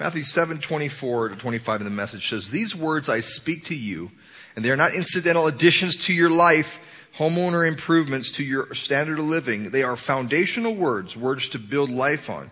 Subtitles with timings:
[0.05, 4.11] Matthew 7, 24 to 25 in the message says, These words I speak to you,
[4.55, 9.25] and they are not incidental additions to your life, homeowner improvements to your standard of
[9.25, 9.71] living.
[9.71, 12.51] They are foundational words, words to build life on.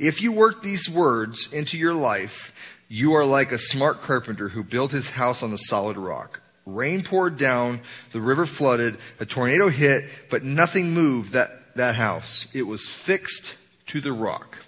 [0.00, 2.52] If you work these words into your life,
[2.88, 6.40] you are like a smart carpenter who built his house on the solid rock.
[6.66, 12.48] Rain poured down, the river flooded, a tornado hit, but nothing moved that, that house.
[12.52, 13.54] It was fixed
[13.86, 14.58] to the rock.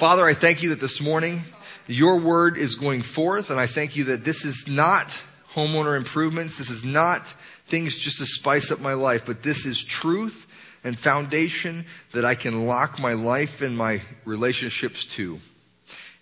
[0.00, 1.42] Father, I thank you that this morning
[1.86, 5.20] your word is going forth, and I thank you that this is not
[5.52, 6.56] homeowner improvements.
[6.56, 7.26] This is not
[7.66, 10.46] things just to spice up my life, but this is truth
[10.82, 15.38] and foundation that I can lock my life and my relationships to.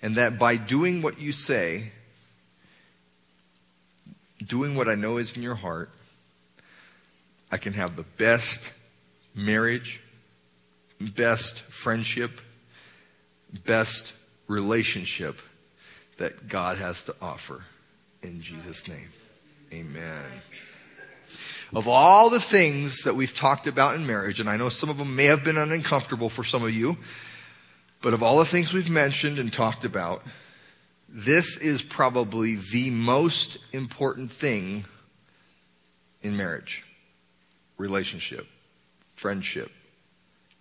[0.03, 1.93] And that by doing what you say,
[4.45, 5.91] doing what I know is in your heart,
[7.53, 8.73] I can have the best
[9.37, 10.03] marriage,
[11.01, 12.41] best friendship,
[13.53, 14.13] best
[14.47, 15.41] relationship
[16.19, 17.65] that God has to offer.
[18.23, 19.11] In Jesus' name,
[19.73, 20.43] amen.
[21.75, 24.99] Of all the things that we've talked about in marriage, and I know some of
[24.99, 26.97] them may have been uncomfortable for some of you,
[28.01, 30.23] but of all the things we've mentioned and talked about,
[31.09, 34.85] this is probably the most important thing
[36.23, 36.85] in marriage
[37.77, 38.47] relationship,
[39.15, 39.71] friendship,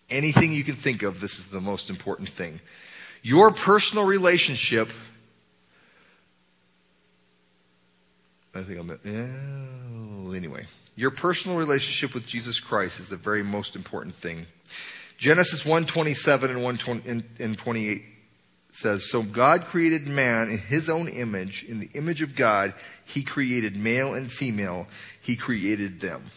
[0.10, 2.60] anything you can think of, this is the most important thing.
[3.24, 4.92] Your personal relationship.
[8.56, 10.34] I think I'm.
[10.36, 14.46] Anyway, your personal relationship with Jesus Christ is the very most important thing.
[15.18, 18.04] Genesis 1:27 and 1 and 28
[18.72, 23.24] says, "So God created man in his own image, in the image of God, he
[23.24, 24.88] created male and female,
[25.20, 26.32] he created them."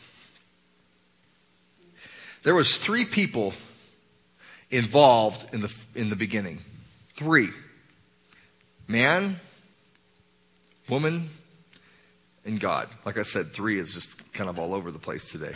[2.43, 3.53] There was three people
[4.71, 6.61] involved in the, in the beginning.
[7.15, 7.51] Three.
[8.89, 9.39] Man,
[10.89, 11.29] woman,
[12.45, 12.89] and God.
[13.05, 15.53] Like I said, three is just kind of all over the place today.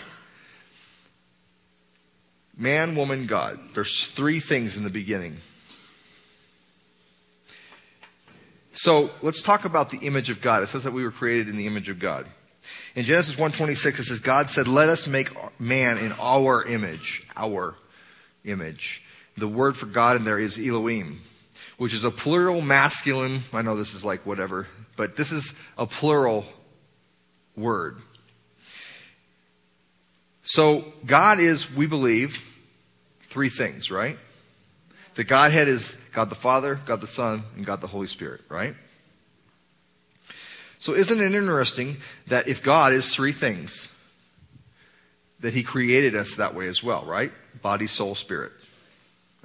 [2.56, 3.58] Man, woman, God.
[3.74, 5.38] There's three things in the beginning.
[8.72, 10.62] So let's talk about the image of God.
[10.62, 12.26] It says that we were created in the image of God.
[12.94, 15.30] In Genesis 1:26 it says God said, "Let us make
[15.60, 17.76] man in our image, our
[18.44, 19.02] image."
[19.36, 21.22] The word for God in there is Elohim,
[21.76, 23.44] which is a plural masculine.
[23.52, 26.47] I know this is like whatever, but this is a plural
[27.56, 28.00] word.
[30.42, 32.42] So God is, we believe,
[33.22, 34.19] three things, right?
[35.14, 38.76] The Godhead is God the Father, God the Son, and God the Holy Spirit, right?
[40.84, 41.96] So isn't it interesting
[42.26, 43.88] that if God is three things,
[45.40, 47.32] that He created us that way as well, right?
[47.62, 48.52] Body, soul, spirit.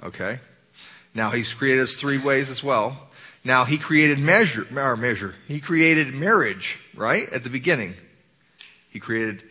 [0.02, 0.40] Okay?
[1.14, 3.08] Now He's created us three ways as well.
[3.42, 5.34] Now He created measure, or measure.
[5.48, 7.26] He created marriage, right?
[7.32, 7.94] At the beginning.
[8.90, 9.42] He created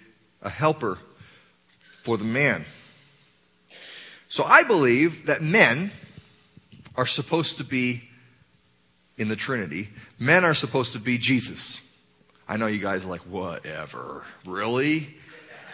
[0.44, 1.00] a helper
[2.03, 2.65] for the man.
[4.27, 5.89] So I believe that men
[6.95, 8.08] are supposed to be
[9.19, 11.80] in the Trinity, men are supposed to be Jesus.
[12.48, 14.25] I know you guys are like, whatever.
[14.45, 15.16] Really?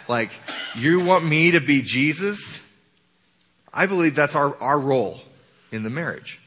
[0.08, 0.30] Like,
[0.74, 2.60] you want me to be Jesus?
[3.72, 5.20] I believe that's our, our role
[5.72, 6.40] in the marriage.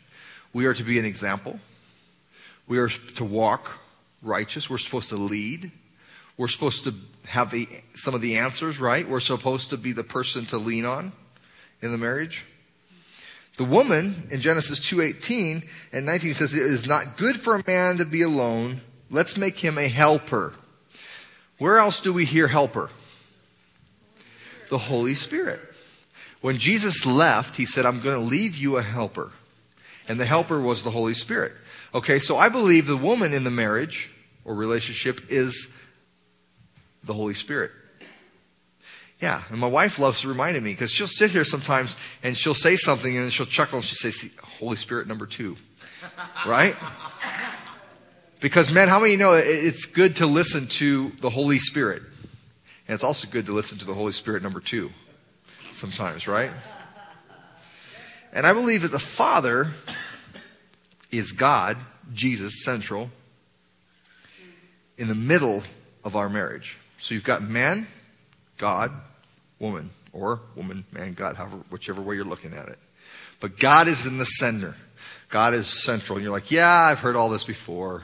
[0.53, 1.59] We are to be an example.
[2.67, 3.79] We are to walk
[4.21, 4.69] righteous.
[4.69, 5.71] We're supposed to lead.
[6.37, 6.93] We're supposed to
[7.27, 9.07] have the, some of the answers, right?
[9.07, 11.11] We're supposed to be the person to lean on
[11.81, 12.45] in the marriage.
[13.59, 17.97] The woman in Genesis 2:18 and 19 says it is not good for a man
[17.97, 18.79] to be alone.
[19.09, 20.53] Let's make him a helper.
[21.57, 22.89] Where else do we hear helper?
[24.69, 25.59] The Holy Spirit.
[26.39, 29.33] When Jesus left, he said, I'm going to leave you a helper.
[30.07, 31.51] And the helper was the Holy Spirit.
[31.93, 34.09] Okay, so I believe the woman in the marriage
[34.45, 35.69] or relationship is
[37.03, 37.71] the Holy Spirit.
[39.21, 42.77] Yeah, and my wife loves reminding me because she'll sit here sometimes and she'll say
[42.77, 44.29] something and then she'll chuckle and she'll say,
[44.59, 45.57] Holy Spirit number two.
[46.45, 46.75] Right?
[48.39, 52.01] Because, man, how many know it's good to listen to the Holy Spirit?
[52.87, 54.91] And it's also good to listen to the Holy Spirit number two
[55.71, 56.51] sometimes, right?
[58.31, 59.71] And I believe that the Father
[61.11, 61.77] is God,
[62.13, 63.11] Jesus, central,
[64.97, 65.63] in the middle
[66.03, 66.77] of our marriage.
[66.97, 67.87] So you've got man,
[68.59, 68.91] God,
[69.57, 72.77] woman, or woman, man, God, however, whichever way you're looking at it.
[73.39, 74.75] But God is in the center.
[75.29, 76.17] God is central.
[76.17, 78.03] And you're like, yeah, I've heard all this before.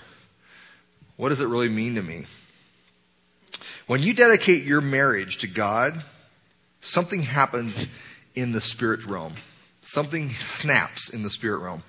[1.17, 2.25] What does it really mean to me?
[3.85, 6.03] When you dedicate your marriage to God,
[6.81, 7.87] something happens
[8.33, 9.33] in the spirit realm.
[9.81, 11.83] Something snaps in the spirit realm.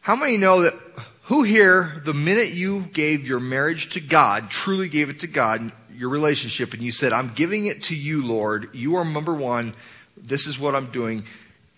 [0.00, 0.74] How many know that
[1.22, 5.72] who here, the minute you gave your marriage to God, truly gave it to God,
[5.96, 9.74] your relationship, and you said, I'm giving it to you, Lord, you are number one,
[10.16, 11.24] this is what I'm doing,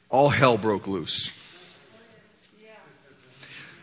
[0.09, 1.33] all hell broke loose.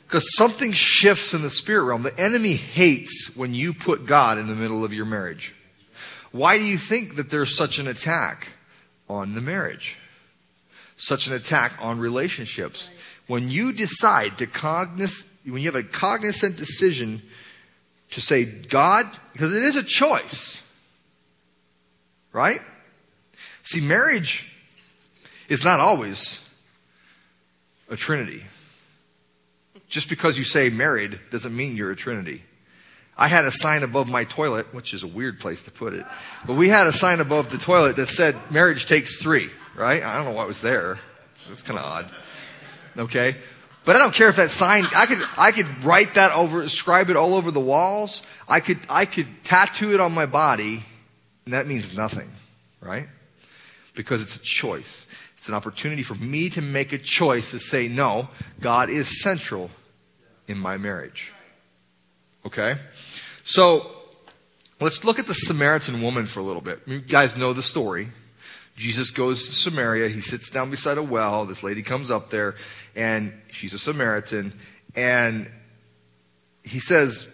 [0.08, 2.04] Because something shifts in the spirit realm.
[2.04, 5.56] The enemy hates when you put God in the middle of your marriage.
[6.32, 8.50] Why do you think that there's such an attack
[9.10, 9.98] on the marriage?
[10.96, 12.92] Such an attack on relationships?
[13.28, 17.22] When you decide to cognize, when you have a cognizant decision
[18.12, 20.62] to say, God, because it is a choice,
[22.32, 22.62] right?
[23.64, 24.52] See, marriage
[25.50, 26.48] is not always
[27.90, 28.46] a trinity.
[29.88, 32.44] Just because you say married doesn't mean you're a Trinity.
[33.18, 36.06] I had a sign above my toilet, which is a weird place to put it,
[36.46, 40.04] but we had a sign above the toilet that said marriage takes three, right?
[40.04, 41.00] I don't know what was there.
[41.48, 42.12] That's kind of odd.
[42.98, 43.38] Okay?
[43.86, 47.12] But I don't care if that sign, I could, I could write that over, scribe
[47.12, 48.24] it all over the walls.
[48.50, 50.84] I could, I could tattoo it on my body,
[51.46, 52.32] and that means nothing,
[52.82, 53.08] right?
[53.94, 55.06] Because it's a choice.
[55.38, 58.30] It's an opportunity for me to make a choice to say, no,
[58.60, 59.70] God is central
[60.48, 61.32] in my marriage.
[62.44, 62.78] Okay?
[63.44, 63.92] So,
[64.80, 66.82] let's look at the Samaritan woman for a little bit.
[66.88, 68.10] You guys know the story.
[68.76, 70.10] Jesus goes to Samaria.
[70.10, 71.46] He sits down beside a well.
[71.46, 72.56] This lady comes up there,
[72.96, 74.54] and she's a Samaritan.
[74.96, 75.50] And
[76.64, 77.28] he says,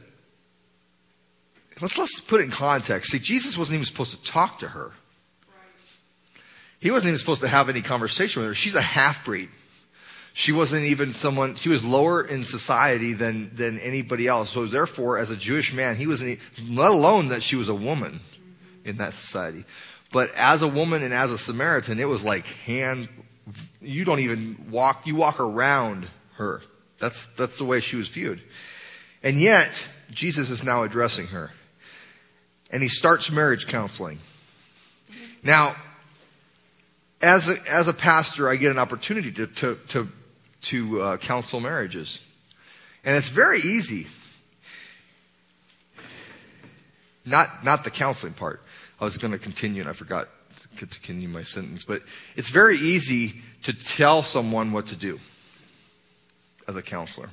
[1.81, 3.11] let's, let's put it in context.
[3.11, 4.91] See, Jesus wasn't even supposed to talk to her.
[6.79, 8.55] He wasn't even supposed to have any conversation with her.
[8.55, 9.49] She's a half breed.
[10.33, 14.49] She wasn't even someone, she was lower in society than, than anybody else.
[14.49, 16.39] So therefore, as a Jewish man, he wasn't,
[16.69, 18.21] let alone that she was a woman
[18.85, 19.65] in that society.
[20.11, 23.07] But as a woman and as a Samaritan, it was like hand,
[23.81, 26.61] you don't even walk, you walk around her.
[26.99, 28.41] That's, that's the way she was viewed.
[29.23, 31.51] And yet, Jesus is now addressing her.
[32.69, 34.19] And he starts marriage counseling.
[35.43, 35.75] Now,
[37.21, 40.09] as a, as a pastor, I get an opportunity to, to, to,
[40.63, 42.19] to uh, counsel marriages.
[43.03, 44.07] And it's very easy.
[47.25, 48.61] Not, not the counseling part.
[49.01, 50.29] I was going to continue and I forgot
[50.79, 51.83] to continue my sentence.
[51.83, 52.03] But
[52.35, 55.19] it's very easy to tell someone what to do
[56.67, 57.31] as a counselor.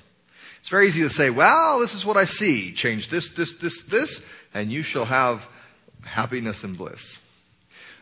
[0.61, 2.73] It's very easy to say, well, this is what I see.
[2.73, 5.49] Change this, this, this, this, and you shall have
[6.05, 7.19] happiness and bliss.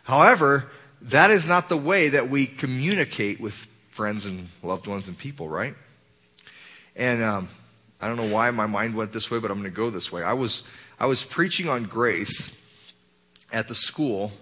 [0.04, 0.70] However,
[1.02, 5.48] that is not the way that we communicate with friends and loved ones and people,
[5.48, 5.74] right?
[6.94, 7.48] And um,
[8.00, 10.12] I don't know why my mind went this way, but I'm going to go this
[10.12, 10.22] way.
[10.22, 10.62] I was
[10.98, 12.50] I was preaching on grace
[13.52, 14.32] at the school,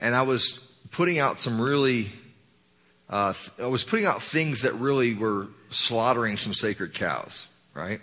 [0.00, 2.10] and I was putting out some really
[3.08, 8.00] uh, I was putting out things that really were slaughtering some sacred cows, right?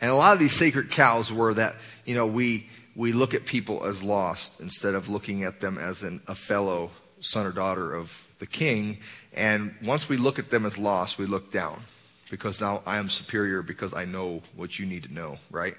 [0.00, 1.74] And a lot of these sacred cows were that
[2.04, 6.02] you know we we look at people as lost instead of looking at them as
[6.02, 8.98] an, a fellow son or daughter of the king.
[9.32, 11.80] And once we look at them as lost, we look down
[12.30, 15.76] because now I am superior because I know what you need to know, right?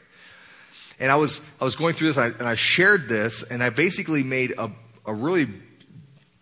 [1.00, 3.62] And I was, I was going through this and I, and I shared this and
[3.62, 4.72] I basically made a,
[5.06, 5.50] a really,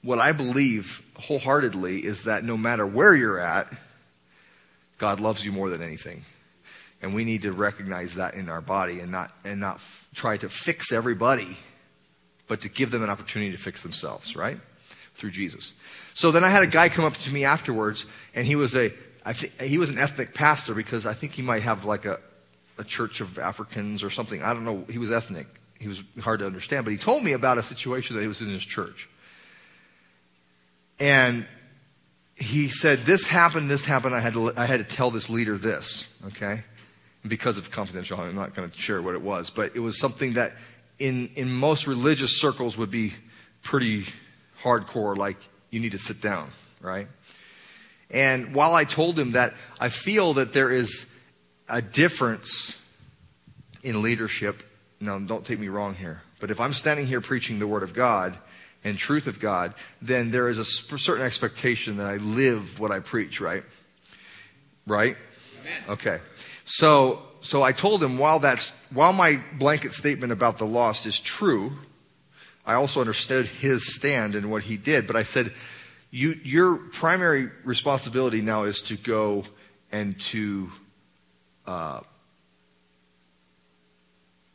[0.02, 3.72] what I believe wholeheartedly is that no matter where you're at,
[4.98, 6.24] God loves you more than anything.
[7.02, 10.38] And we need to recognize that in our body and not, and not f- try
[10.38, 11.58] to fix everybody,
[12.48, 14.58] but to give them an opportunity to fix themselves, right?
[15.16, 15.74] Through Jesus.
[16.14, 18.94] So then I had a guy come up to me afterwards, and he was a,
[19.26, 22.20] I think he was an ethnic pastor because I think he might have like a,
[22.78, 24.42] a church of Africans or something.
[24.42, 24.86] I don't know.
[24.90, 25.48] He was ethnic.
[25.80, 28.42] He was hard to understand, but he told me about a situation that he was
[28.42, 29.10] in his church.
[31.00, 31.46] And
[32.36, 34.16] he said, This happened, this happened.
[34.16, 36.64] I had to, I had to tell this leader this, okay?
[37.28, 40.34] because of confidentiality, I'm not going to share what it was, but it was something
[40.34, 40.54] that
[41.00, 43.14] in, in most religious circles would be
[43.62, 44.06] pretty
[44.62, 45.38] hardcore, like
[45.70, 46.52] you need to sit down,
[46.82, 47.08] right?
[48.10, 51.10] And while I told him that I feel that there is
[51.74, 52.80] a difference
[53.82, 54.62] in leadership,
[55.00, 57.96] now don't take me wrong here, but if I'm standing here preaching the Word of
[57.96, 58.38] God
[58.84, 63.00] and truth of God, then there is a certain expectation that I live what I
[63.00, 63.64] preach, right?
[64.86, 65.18] Right?
[65.62, 65.84] Amen.
[65.90, 66.20] Okay.
[66.64, 71.20] So, so I told him while that's, while my blanket statement about the lost is
[71.20, 71.74] true,
[72.68, 75.52] I also understood his stand and what he did, but I said,
[76.12, 79.46] you, your primary responsibility now is to go
[79.92, 80.70] and to
[81.66, 82.02] uh,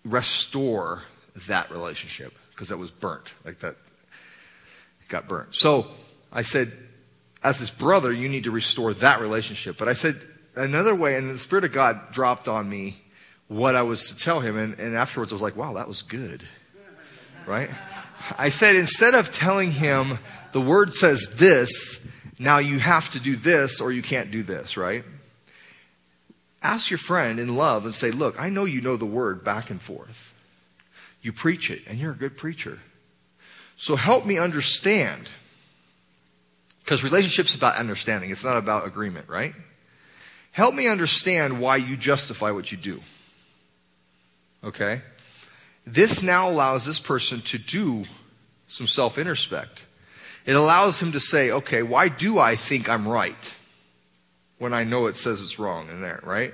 [0.05, 1.03] restore
[1.47, 3.77] that relationship because that was burnt, like that
[5.09, 5.55] got burnt.
[5.55, 5.87] So
[6.33, 6.73] I said,
[7.43, 9.79] as his brother, you need to restore that relationship.
[9.79, 10.21] But I said,
[10.55, 12.99] another way, and the Spirit of God dropped on me
[13.47, 14.57] what I was to tell him.
[14.57, 16.43] And, and afterwards, I was like, wow, that was good.
[17.47, 17.71] Right?
[18.37, 20.19] I said, instead of telling him,
[20.53, 22.07] the word says this,
[22.39, 25.05] now you have to do this or you can't do this, right?
[26.63, 29.71] Ask your friend in love and say, look, I know you know the word back
[29.71, 30.35] and forth.
[31.23, 32.81] You preach it, and you're a good preacher.
[33.77, 35.31] So help me understand.
[36.85, 39.55] Because relationship's about understanding, it's not about agreement, right?
[40.53, 43.01] Help me understand why you justify what you do.
[44.65, 45.03] Okay?
[45.87, 48.05] This now allows this person to do
[48.67, 49.85] some self introspect.
[50.45, 53.55] It allows him to say, okay, why do I think I'm right
[54.59, 56.53] when I know it says it's wrong in there, right?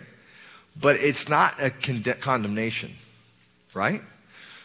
[0.81, 2.95] But it's not a con- condemnation,
[3.75, 4.03] right?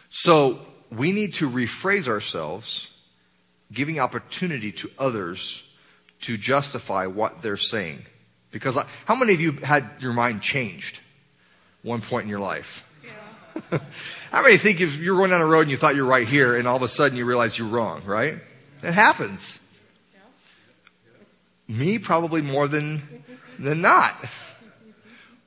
[0.09, 0.59] So
[0.91, 2.87] we need to rephrase ourselves,
[3.71, 5.71] giving opportunity to others
[6.21, 8.05] to justify what they're saying.
[8.51, 10.99] Because how many of you had your mind changed
[11.83, 12.85] one point in your life?
[13.03, 13.79] Yeah.
[14.31, 16.55] how many think if you're going down the road and you thought you're right here
[16.55, 18.39] and all of a sudden you realize you're wrong, right?
[18.81, 19.59] It happens.
[20.13, 21.75] Yeah.
[21.77, 23.23] Me, probably more than,
[23.59, 24.15] than not.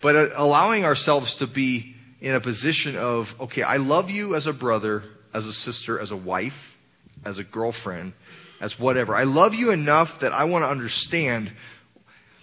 [0.00, 4.46] But uh, allowing ourselves to be in a position of, okay, I love you as
[4.46, 5.04] a brother,
[5.34, 6.76] as a sister, as a wife,
[7.24, 8.12] as a girlfriend,
[8.60, 9.14] as whatever.
[9.14, 11.52] I love you enough that I want to understand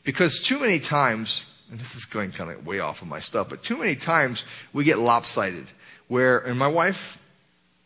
[0.04, 3.50] because too many times, and this is going kind of way off of my stuff,
[3.50, 5.72] but too many times we get lopsided.
[6.08, 7.22] Where, and my wife,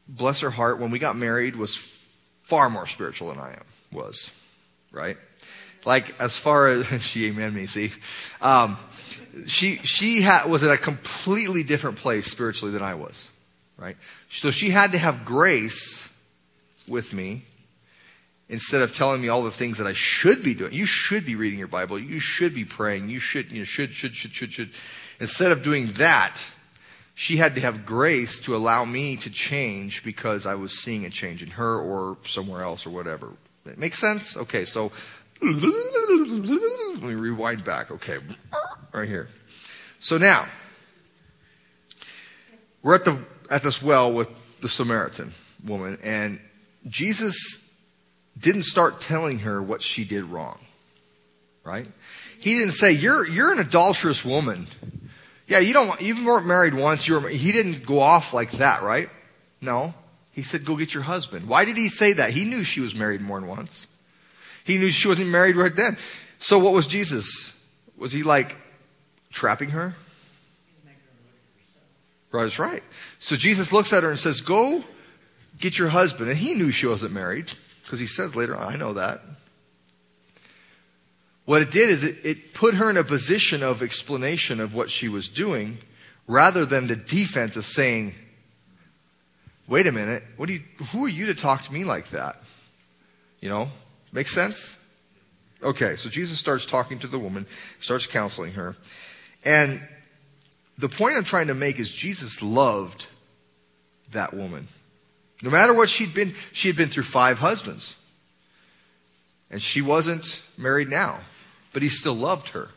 [0.07, 1.75] bless her heart, when we got married, was
[2.43, 4.31] far more spiritual than I am, was,
[4.91, 5.17] right?
[5.85, 7.91] Like, as far as, she amen me, see?
[8.41, 8.77] Um,
[9.47, 13.29] she, she had, was at a completely different place spiritually than I was,
[13.77, 13.97] right?
[14.29, 16.09] So she had to have grace
[16.87, 17.43] with me
[18.49, 20.73] instead of telling me all the things that I should be doing.
[20.73, 21.97] You should be reading your Bible.
[21.97, 23.09] You should be praying.
[23.09, 24.71] You should, you know, should, should, should, should, should.
[25.19, 26.41] Instead of doing that,
[27.15, 31.09] she had to have grace to allow me to change because I was seeing a
[31.09, 33.29] change in her or somewhere else or whatever.
[33.65, 34.35] It makes sense?
[34.35, 34.91] Okay, so
[35.43, 37.91] let me rewind back.
[37.91, 38.19] Okay,
[38.91, 39.27] right here.
[39.99, 40.47] So now,
[42.81, 43.19] we're at the
[43.49, 45.33] at this well with the Samaritan
[45.63, 46.39] woman, and
[46.87, 47.63] Jesus
[48.37, 50.59] didn't start telling her what she did wrong.
[51.63, 51.87] Right?
[52.39, 54.67] He didn't say, You're, you're an adulterous woman.
[55.47, 57.07] Yeah, you don't, you weren't married once.
[57.07, 59.09] You were, he didn't go off like that, right?
[59.61, 59.93] No.
[60.31, 61.47] He said, Go get your husband.
[61.47, 62.31] Why did he say that?
[62.31, 63.87] He knew she was married more than once.
[64.63, 65.97] He knew she wasn't married right then.
[66.39, 67.59] So what was Jesus?
[67.97, 68.57] Was he like
[69.31, 69.95] trapping her?
[72.31, 72.83] That's right.
[73.19, 74.83] So Jesus looks at her and says, Go
[75.59, 76.29] get your husband.
[76.29, 77.51] And he knew she wasn't married.
[77.83, 79.21] Because he says later, I know that.
[81.45, 84.89] What it did is it, it put her in a position of explanation of what
[84.89, 85.77] she was doing
[86.25, 88.13] rather than the defense of saying,
[89.67, 92.41] wait a minute, what do you, who are you to talk to me like that?
[93.41, 93.69] You know,
[94.13, 94.79] make sense?
[95.61, 97.45] Okay, so Jesus starts talking to the woman,
[97.79, 98.75] starts counseling her.
[99.43, 99.81] And
[100.77, 103.07] the point I'm trying to make is Jesus loved
[104.11, 104.67] that woman.
[105.41, 107.95] No matter what she'd been, she had been through five husbands.
[109.49, 111.19] And she wasn't married now,
[111.73, 112.69] but he still loved her.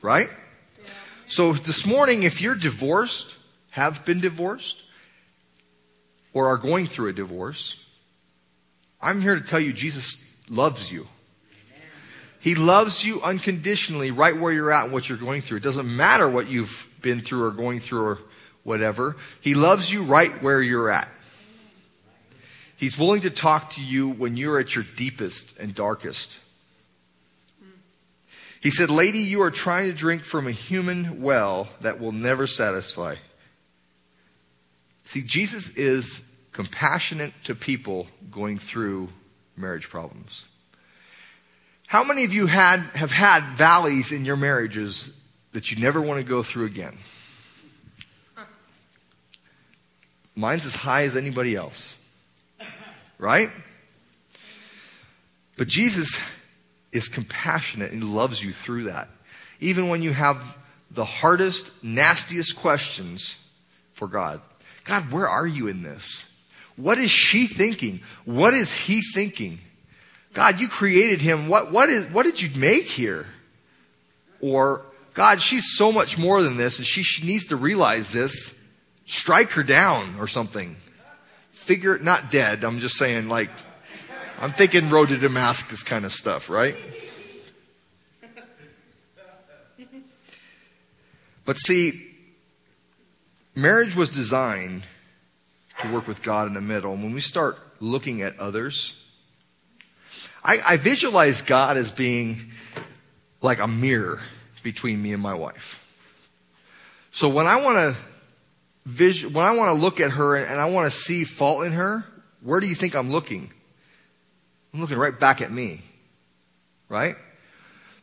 [0.00, 0.28] Right?
[0.28, 0.90] Yeah.
[1.26, 3.36] So this morning, if you're divorced,
[3.70, 4.82] have been divorced,
[6.34, 7.81] or are going through a divorce,
[9.02, 11.08] I'm here to tell you Jesus loves you.
[12.38, 15.58] He loves you unconditionally right where you're at and what you're going through.
[15.58, 18.18] It doesn't matter what you've been through or going through or
[18.64, 19.16] whatever.
[19.40, 21.08] He loves you right where you're at.
[22.76, 26.40] He's willing to talk to you when you're at your deepest and darkest.
[28.60, 32.46] He said, Lady, you are trying to drink from a human well that will never
[32.46, 33.16] satisfy.
[35.04, 39.08] See, Jesus is compassionate to people going through
[39.56, 40.44] marriage problems.
[41.86, 45.14] How many of you had, have had valleys in your marriages
[45.52, 46.96] that you never want to go through again?
[50.34, 51.94] Mine's as high as anybody else.
[53.18, 53.50] Right?
[55.56, 56.18] But Jesus
[56.90, 59.08] is compassionate and loves you through that.
[59.60, 60.56] Even when you have
[60.90, 63.36] the hardest, nastiest questions
[63.92, 64.40] for God.
[64.84, 66.31] God, where are you in this?
[66.82, 68.00] What is she thinking?
[68.24, 69.60] What is he thinking?
[70.34, 71.46] God, you created him.
[71.46, 73.28] What, what, is, what did you make here?
[74.40, 74.82] Or,
[75.14, 78.58] God, she's so much more than this and she, she needs to realize this.
[79.06, 80.74] Strike her down or something.
[81.52, 82.64] Figure, it, not dead.
[82.64, 83.50] I'm just saying, like,
[84.40, 86.74] I'm thinking road to Damascus kind of stuff, right?
[91.44, 92.10] But see,
[93.54, 94.82] marriage was designed
[95.82, 96.92] to work with God in the middle.
[96.92, 98.94] And when we start looking at others,
[100.44, 102.52] I, I visualize God as being
[103.40, 104.20] like a mirror
[104.62, 105.78] between me and my wife.
[107.10, 107.96] So when I want to
[108.86, 111.72] vis- when I want to look at her and I want to see fault in
[111.72, 112.04] her,
[112.40, 113.52] where do you think I'm looking?
[114.72, 115.82] I'm looking right back at me.
[116.88, 117.16] Right?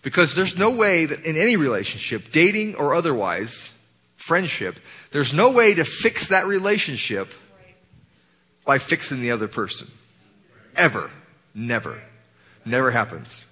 [0.02, 3.72] Because there's no way that in any relationship, dating or otherwise,
[4.16, 4.80] friendship,
[5.12, 7.34] there's no way to fix that relationship
[8.70, 9.88] by fixing the other person.
[10.76, 11.10] Ever.
[11.56, 12.04] Never.
[12.66, 13.48] Never happens.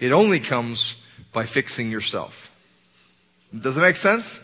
[0.00, 0.96] It only comes
[1.32, 2.50] by fixing yourself.
[3.56, 4.40] Does it make sense?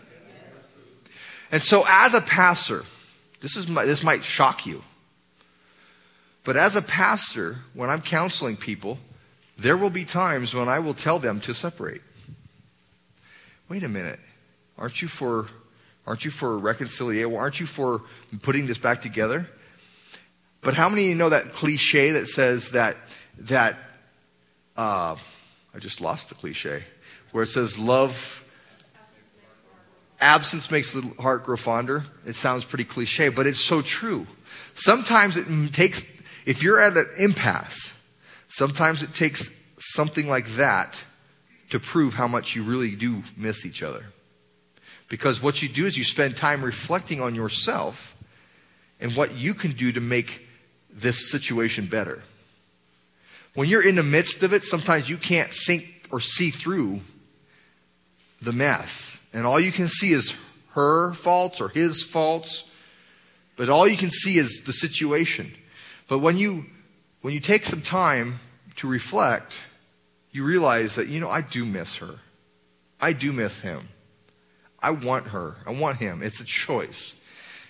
[1.51, 2.85] And so as a pastor,
[3.41, 4.85] this is this might shock you.
[6.45, 8.99] But as a pastor, when I'm counseling people,
[9.59, 12.03] there will be times when I will tell them to separate.
[13.69, 14.21] Wait a minute.
[14.79, 15.49] Aren't you for
[16.07, 17.35] aren't you for reconciliation?
[17.35, 18.03] Aren't you for
[18.41, 19.49] putting this back together?
[20.65, 22.97] But how many of you know that cliche that says that
[23.39, 23.77] that
[24.77, 25.15] uh,
[25.75, 26.85] I just lost the cliche
[27.33, 28.41] where it says love
[30.21, 32.05] absence makes the heart grow fonder.
[32.25, 34.27] It sounds pretty cliche, but it's so true.
[34.75, 36.05] Sometimes it takes
[36.47, 37.93] if you're at an impasse,
[38.49, 41.05] sometimes it takes something like that
[41.69, 44.07] to prove how much you really do miss each other.
[45.11, 48.15] Because what you do is you spend time reflecting on yourself
[48.99, 50.47] and what you can do to make
[50.95, 52.23] this situation better.
[53.55, 57.01] When you're in the midst of it, sometimes you can't think or see through
[58.41, 59.19] the mess.
[59.33, 60.39] And all you can see is
[60.73, 62.71] her faults or his faults.
[63.57, 65.55] But all you can see is the situation.
[66.09, 66.67] But when you,
[67.21, 68.41] when you take some time
[68.77, 69.61] to reflect,
[70.33, 72.19] you realize that, you know, I do miss her.
[73.01, 73.89] I do miss him.
[74.83, 75.59] I want her.
[75.67, 76.23] I want him.
[76.23, 77.15] It's a choice.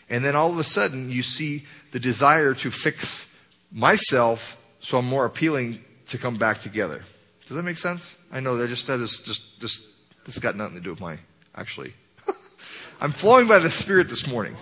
[0.09, 3.27] And then all of a sudden, you see the desire to fix
[3.73, 7.03] myself so I'm more appealing to come back together.
[7.47, 8.15] Does that make sense?
[8.31, 9.85] I know that just that is just just
[10.25, 11.19] this got nothing to do with my
[11.55, 11.95] actually.
[13.01, 14.57] I'm flowing by the Spirit this morning.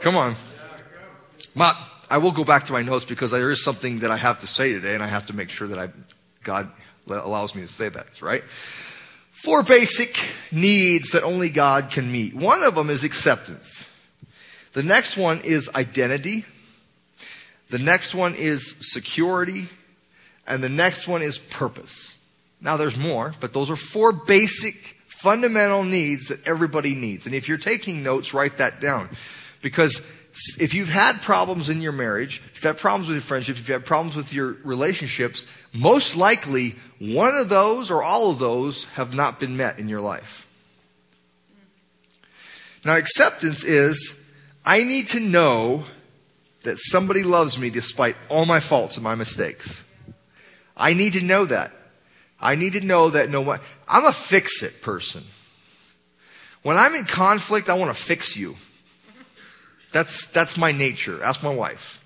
[0.00, 0.36] Come on.
[1.54, 1.74] Ma,
[2.10, 4.46] I will go back to my notes because there is something that I have to
[4.46, 5.88] say today, and I have to make sure that I,
[6.42, 6.70] God
[7.08, 8.42] allows me to say that, right?
[8.44, 10.18] Four basic
[10.52, 12.34] needs that only God can meet.
[12.34, 13.86] One of them is acceptance.
[14.76, 16.44] The next one is identity.
[17.70, 19.70] The next one is security.
[20.46, 22.18] And the next one is purpose.
[22.60, 24.74] Now there's more, but those are four basic
[25.08, 27.24] fundamental needs that everybody needs.
[27.24, 29.08] And if you're taking notes, write that down.
[29.62, 30.06] Because
[30.60, 33.70] if you've had problems in your marriage, if you've had problems with your friendships, if
[33.70, 38.84] you've had problems with your relationships, most likely one of those or all of those
[38.88, 40.46] have not been met in your life.
[42.84, 44.20] Now, acceptance is
[44.66, 45.84] I need to know
[46.64, 49.84] that somebody loves me despite all my faults and my mistakes.
[50.76, 51.72] I need to know that.
[52.40, 55.24] I need to know that no one, I'm a fix it person.
[56.62, 58.56] When I'm in conflict, I want to fix you.
[59.92, 61.22] That's, that's my nature.
[61.22, 62.02] Ask my wife.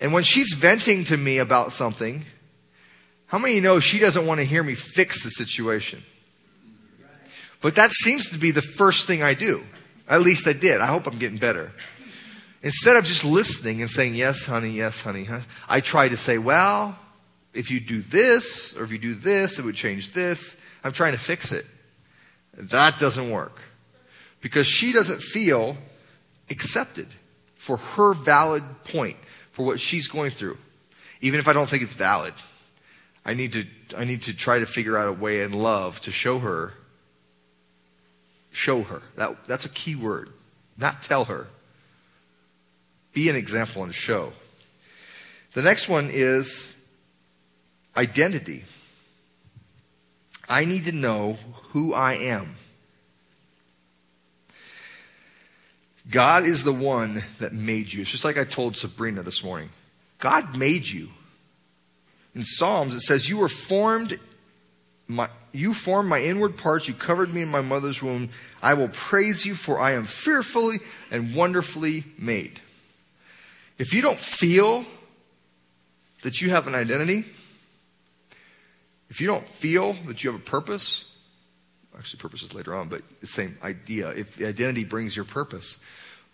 [0.00, 2.24] And when she's venting to me about something,
[3.26, 6.02] how many of you know she doesn't want to hear me fix the situation?
[7.60, 9.64] But that seems to be the first thing I do.
[10.08, 10.80] At least I did.
[10.80, 11.72] I hope I'm getting better.
[12.62, 15.40] Instead of just listening and saying, yes, honey, yes, honey, huh?
[15.68, 16.98] I try to say, well,
[17.52, 20.56] if you do this, or if you do this, it would change this.
[20.82, 21.66] I'm trying to fix it.
[22.54, 23.60] That doesn't work.
[24.40, 25.76] Because she doesn't feel
[26.50, 27.08] accepted
[27.54, 29.16] for her valid point,
[29.52, 30.56] for what she's going through.
[31.20, 32.34] Even if I don't think it's valid.
[33.24, 33.66] I need to,
[33.96, 36.74] I need to try to figure out a way in love to show her.
[38.58, 39.02] Show her.
[39.14, 40.30] That, that's a key word.
[40.76, 41.46] Not tell her.
[43.12, 44.32] Be an example and show.
[45.52, 46.74] The next one is
[47.96, 48.64] identity.
[50.48, 52.56] I need to know who I am.
[56.10, 58.02] God is the one that made you.
[58.02, 59.70] It's just like I told Sabrina this morning.
[60.18, 61.10] God made you.
[62.34, 64.18] In Psalms, it says, You were formed,
[65.08, 68.28] my, you formed my inward parts, you covered me in my mother's womb.
[68.62, 72.60] I will praise you, for I am fearfully and wonderfully made.
[73.78, 74.84] If you don't feel
[76.22, 77.24] that you have an identity,
[79.08, 81.06] if you don't feel that you have a purpose,
[81.96, 84.10] actually, purpose is later on, but the same idea.
[84.10, 85.78] If the identity brings your purpose.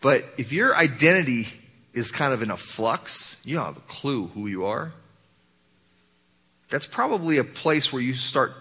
[0.00, 1.48] But if your identity
[1.92, 4.92] is kind of in a flux, you don't have a clue who you are,
[6.70, 8.52] that's probably a place where you start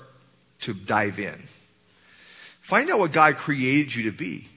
[0.63, 1.47] to dive in.
[2.61, 4.47] Find out what God created you to be.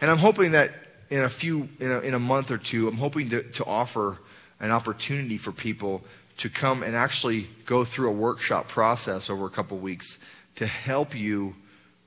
[0.00, 0.72] And I'm hoping that
[1.10, 4.18] in a few, in a, in a month or two, I'm hoping to, to offer
[4.60, 6.02] an opportunity for people
[6.38, 10.18] to come and actually go through a workshop process over a couple weeks
[10.56, 11.54] to help you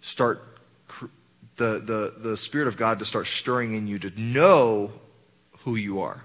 [0.02, 0.42] start
[1.58, 4.92] the, the, the Spirit of God to start stirring in you to know
[5.60, 6.24] who you are.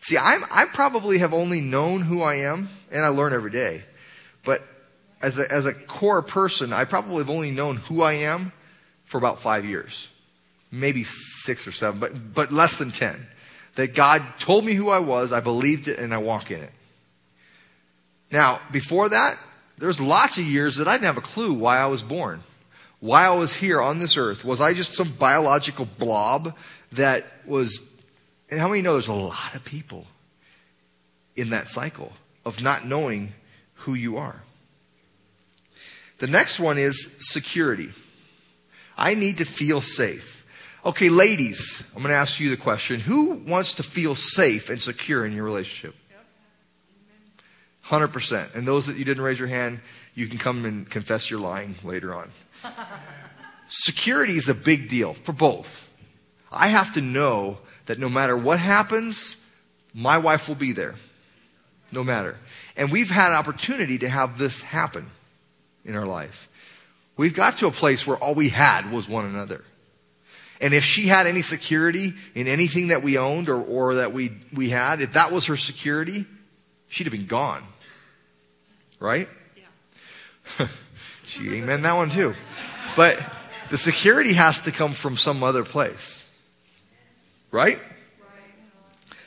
[0.00, 3.82] See, I'm, I probably have only known who I am, and I learn every day.
[5.26, 8.52] As a, as a core person, I probably have only known who I am
[9.06, 10.08] for about five years.
[10.70, 13.26] Maybe six or seven, but, but less than ten.
[13.74, 16.70] That God told me who I was, I believed it, and I walk in it.
[18.30, 19.36] Now, before that,
[19.78, 22.44] there's lots of years that I didn't have a clue why I was born,
[23.00, 24.44] why I was here on this earth.
[24.44, 26.54] Was I just some biological blob
[26.92, 27.92] that was.
[28.48, 30.06] And how many know there's a lot of people
[31.34, 32.12] in that cycle
[32.44, 33.34] of not knowing
[33.74, 34.42] who you are?
[36.18, 37.90] The next one is security.
[38.96, 40.46] I need to feel safe.
[40.84, 44.80] Okay, ladies, I'm going to ask you the question who wants to feel safe and
[44.80, 45.94] secure in your relationship?
[47.86, 48.54] 100%.
[48.54, 49.80] And those that you didn't raise your hand,
[50.14, 52.30] you can come and confess your lying later on.
[53.68, 55.88] Security is a big deal for both.
[56.50, 59.36] I have to know that no matter what happens,
[59.92, 60.94] my wife will be there.
[61.92, 62.36] No matter.
[62.76, 65.10] And we've had an opportunity to have this happen
[65.86, 66.48] in our life.
[67.16, 69.64] We've got to a place where all we had was one another.
[70.60, 74.32] And if she had any security in anything that we owned or, or that we,
[74.52, 76.26] we had, if that was her security,
[76.88, 77.62] she'd have been gone.
[78.98, 79.28] Right?
[80.58, 80.68] Yeah.
[81.24, 82.34] she amen that one too.
[82.94, 83.20] But
[83.68, 86.24] the security has to come from some other place.
[87.50, 87.78] Right?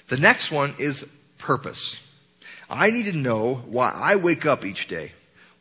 [0.08, 2.00] The next one is purpose.
[2.70, 5.14] I need to know why I wake up each day.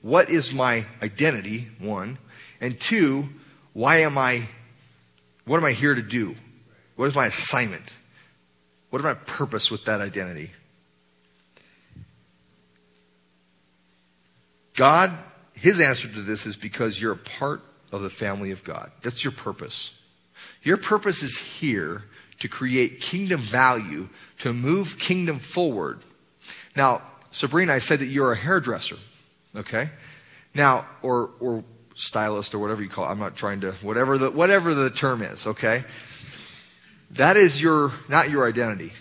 [0.08, 1.68] What is my identity?
[1.78, 2.16] One.
[2.62, 3.28] And two,
[3.74, 4.48] why am I,
[5.44, 6.34] what am I here to do?
[6.96, 7.92] What is my assignment?
[8.88, 10.52] What is my purpose with that identity?
[14.76, 15.12] God,
[15.52, 17.60] his answer to this is because you're a part
[17.92, 18.90] of the family of God.
[19.02, 19.92] That's your purpose.
[20.62, 22.04] Your purpose is here
[22.40, 25.98] to create kingdom value, to move kingdom forward.
[26.74, 28.96] Now, Sabrina, I said that you're a hairdresser,
[29.58, 29.90] okay?
[30.54, 33.08] Now, or, or stylist or whatever you call it.
[33.08, 35.84] I'm not trying to, whatever the, whatever the term is, okay?
[37.12, 38.92] That is your, not your identity.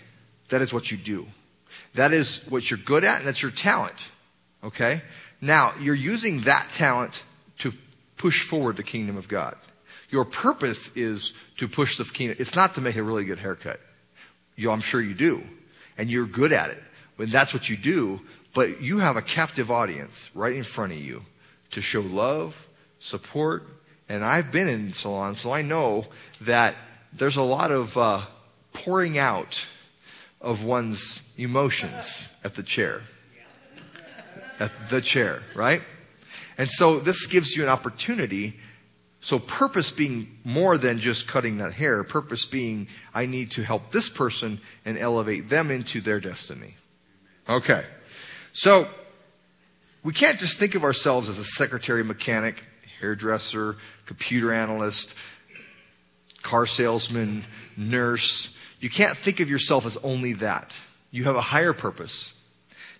[0.48, 1.26] That is what you do.
[1.94, 4.08] That is what you're good at and that's your talent,
[4.62, 5.02] okay?
[5.40, 7.22] Now, you're using that talent
[7.58, 7.72] to
[8.16, 9.56] push forward the kingdom of God.
[10.10, 12.36] Your purpose is to push the kingdom.
[12.40, 13.80] It's not to make a really good haircut.
[14.56, 15.42] You, I'm sure you do.
[15.96, 16.82] And you're good at it.
[17.16, 18.20] When that's what you do,
[18.58, 21.24] but you have a captive audience right in front of you
[21.70, 22.66] to show love,
[22.98, 23.68] support.
[24.08, 26.06] And I've been in salons, so I know
[26.40, 26.74] that
[27.12, 28.22] there's a lot of uh,
[28.72, 29.64] pouring out
[30.40, 33.02] of one's emotions at the chair
[34.58, 35.82] at the chair, right?
[36.58, 38.58] And so this gives you an opportunity.
[39.20, 43.92] So, purpose being more than just cutting that hair, purpose being, I need to help
[43.92, 46.74] this person and elevate them into their destiny.
[47.48, 47.84] Okay.
[48.52, 48.88] So,
[50.02, 52.62] we can't just think of ourselves as a secretary, mechanic,
[53.00, 55.14] hairdresser, computer analyst,
[56.42, 57.44] car salesman,
[57.76, 58.56] nurse.
[58.80, 60.78] You can't think of yourself as only that.
[61.10, 62.32] You have a higher purpose.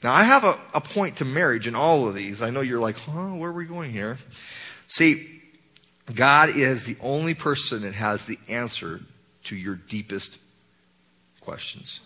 [0.03, 2.43] Now, I have a, a point to marriage in all of these.
[2.43, 4.19] I know you're like, huh, where are we going here?
[4.87, 5.41] See,
[6.15, 9.01] God is the only person that has the answer
[9.45, 10.41] to your deepest
[11.41, 12.01] questions.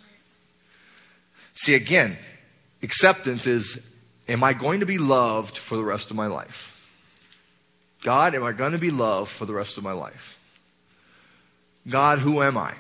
[1.55, 2.17] See, again,
[2.83, 3.89] acceptance is
[4.29, 6.69] Am I going to be loved for the rest of my life?
[8.03, 10.39] God, am I going to be loved for the rest of my life?
[11.89, 12.75] God, who am I?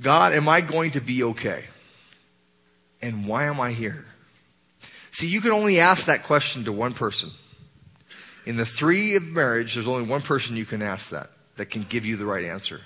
[0.00, 1.64] God, am I going to be okay?
[3.00, 4.06] And why am I here?
[5.12, 7.30] See, you can only ask that question to one person.
[8.44, 11.82] In the three of marriage, there's only one person you can ask that, that can
[11.88, 12.82] give you the right answer.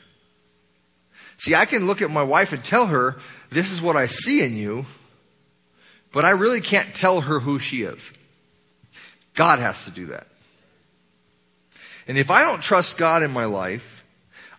[1.38, 3.16] See, I can look at my wife and tell her,
[3.50, 4.86] this is what I see in you,
[6.12, 8.12] but I really can't tell her who she is.
[9.34, 10.26] God has to do that.
[12.06, 14.04] And if I don't trust God in my life,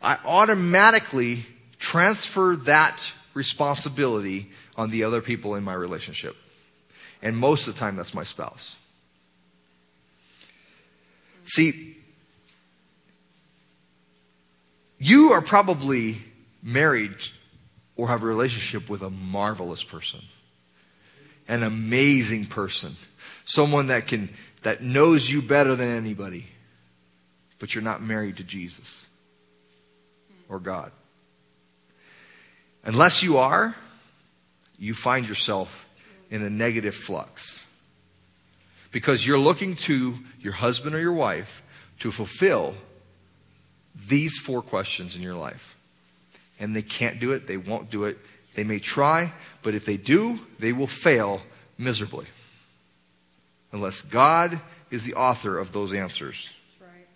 [0.01, 1.45] I automatically
[1.79, 6.35] transfer that responsibility on the other people in my relationship.
[7.21, 8.77] And most of the time, that's my spouse.
[11.43, 11.97] See,
[14.97, 16.21] you are probably
[16.63, 17.15] married
[17.95, 20.21] or have a relationship with a marvelous person,
[21.47, 22.95] an amazing person,
[23.45, 24.29] someone that can
[24.63, 26.47] that knows you better than anybody,
[27.59, 29.07] but you're not married to Jesus
[30.47, 30.91] or God.
[32.83, 33.75] Unless you are,
[34.77, 35.87] you find yourself
[36.29, 37.63] in a negative flux.
[38.91, 41.63] Because you're looking to your husband or your wife
[41.99, 42.73] to fulfill
[43.95, 45.75] these four questions in your life.
[46.61, 48.17] And they can't do it, they won't do it.
[48.55, 51.41] They may try, but if they do, they will fail
[51.77, 52.27] miserably
[53.71, 56.51] unless God is the author of those answers.
[56.79, 57.07] Right.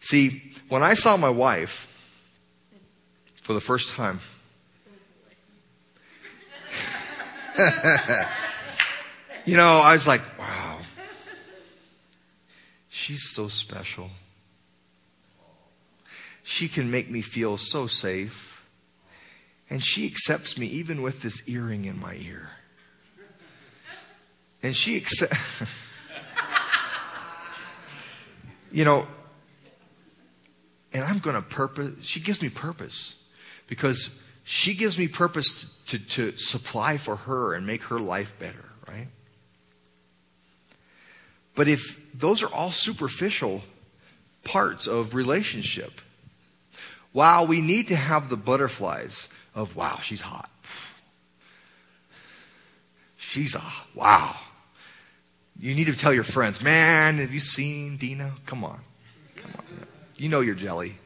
[0.00, 1.88] See, when I saw my wife
[3.42, 4.20] for the first time,
[9.44, 10.78] you know, I was like, wow,
[12.88, 14.10] she's so special.
[16.46, 18.68] She can make me feel so safe.
[19.70, 22.50] And she accepts me even with this earring in my ear.
[24.62, 25.38] And she accepts.
[28.70, 29.06] you know,
[30.92, 32.04] and I'm going to purpose.
[32.04, 33.22] She gives me purpose
[33.66, 38.68] because she gives me purpose to, to supply for her and make her life better,
[38.86, 39.08] right?
[41.54, 43.62] But if those are all superficial
[44.44, 46.02] parts of relationship,
[47.14, 50.50] while we need to have the butterflies of, wow, she's hot.
[53.16, 53.62] She's a,
[53.94, 54.34] wow.
[55.56, 58.32] You need to tell your friends, man, have you seen Dina?
[58.46, 58.80] Come on.
[59.36, 59.64] Come on.
[60.16, 60.96] You know you're jelly.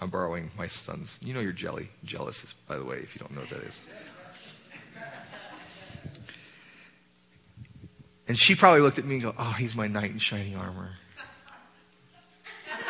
[0.00, 1.20] I'm borrowing my son's.
[1.22, 1.90] You know you're jelly.
[2.04, 3.80] Jealous, by the way, if you don't know what that is.
[8.26, 10.90] And she probably looked at me and go, oh, he's my knight in shining armor.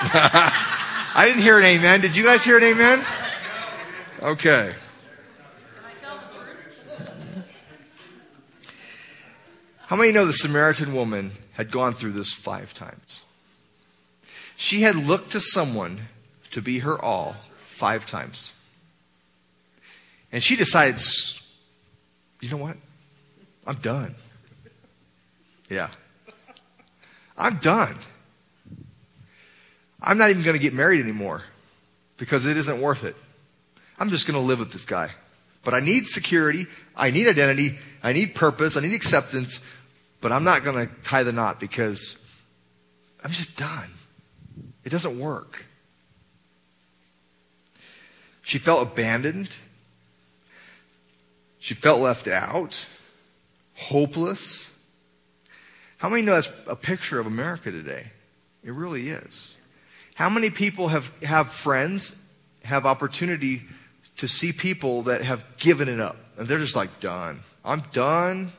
[1.14, 2.00] I didn't hear an amen.
[2.00, 3.04] Did you guys hear an amen?
[4.20, 4.72] Okay.
[9.86, 13.22] How many know the Samaritan woman had gone through this five times?
[14.56, 16.08] She had looked to someone
[16.50, 18.52] to be her all five times.
[20.30, 21.42] And she decides,
[22.40, 22.76] you know what?
[23.66, 24.14] I'm done.
[25.70, 25.88] Yeah.
[27.36, 27.96] I'm done.
[30.00, 31.42] I'm not even going to get married anymore
[32.16, 33.16] because it isn't worth it.
[33.98, 35.10] I'm just going to live with this guy.
[35.64, 36.66] But I need security.
[36.96, 37.78] I need identity.
[38.02, 38.76] I need purpose.
[38.76, 39.60] I need acceptance.
[40.20, 42.24] But I'm not going to tie the knot because
[43.24, 43.90] I'm just done.
[44.84, 45.64] It doesn't work.
[48.42, 49.56] She felt abandoned.
[51.58, 52.86] She felt left out,
[53.74, 54.70] hopeless.
[55.98, 58.12] How many know that's a picture of America today?
[58.64, 59.57] It really is.
[60.18, 62.16] How many people have, have friends,
[62.64, 63.62] have opportunity
[64.16, 66.16] to see people that have given it up?
[66.36, 67.38] And they're just like, done.
[67.64, 68.50] I'm done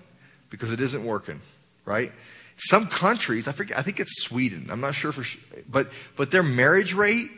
[0.49, 1.41] because it isn't working,
[1.83, 2.13] right?
[2.55, 4.67] Some countries, I forget, I think it's Sweden.
[4.69, 7.29] I'm not sure for sure, but but their marriage rate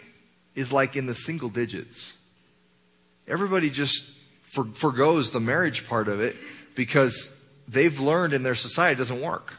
[0.53, 2.13] is like in the single digits.
[3.27, 4.19] Everybody just
[4.53, 6.35] for, forgoes the marriage part of it
[6.75, 9.55] because they've learned in their society it doesn't work.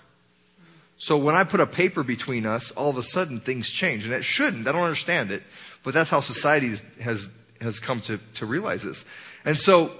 [1.03, 4.15] So when I put a paper between us, all of a sudden things change, and
[4.15, 4.69] it shouldn't.
[4.69, 5.43] I don't understand it,
[5.83, 7.29] but that's how society has
[7.61, 9.05] has come to to realize this.
[9.45, 9.91] And so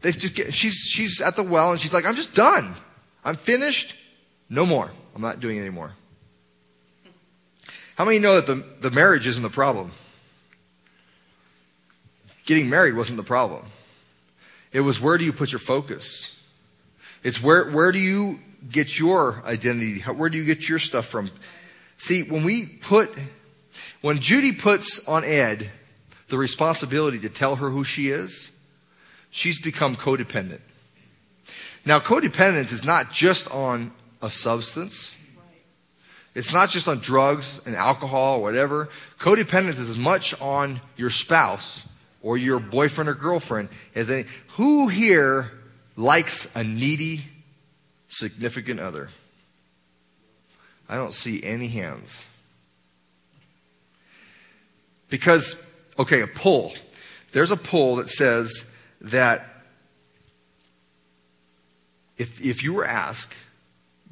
[0.00, 2.76] they just get, she's, she's at the well and she's like, I'm just done.
[3.24, 3.96] I'm finished.
[4.48, 4.92] No more.
[5.16, 5.94] I'm not doing it anymore.
[7.96, 9.90] How many know that the, the marriage isn't the problem?
[12.46, 13.64] Getting married wasn't the problem.
[14.70, 16.40] It was where do you put your focus?
[17.24, 18.38] It's where, where do you
[18.70, 20.00] get your identity?
[20.00, 21.30] Where do you get your stuff from?
[21.96, 23.14] See, when we put,
[24.00, 25.70] when Judy puts on Ed
[26.28, 28.50] the responsibility to tell her who she is,
[29.30, 30.60] she's become codependent.
[31.86, 35.14] Now, codependence is not just on a substance.
[36.34, 38.88] It's not just on drugs and alcohol or whatever.
[39.20, 41.86] Codependence is as much on your spouse
[42.22, 44.24] or your boyfriend or girlfriend as any.
[44.56, 45.52] Who here
[45.96, 47.24] likes a needy
[48.14, 49.10] significant other?
[50.88, 52.24] I don't see any hands.
[55.08, 55.64] Because,
[55.98, 56.74] okay, a poll.
[57.32, 59.48] There's a poll that says that
[62.16, 63.32] if, if you were asked,